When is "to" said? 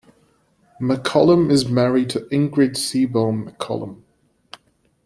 2.09-2.21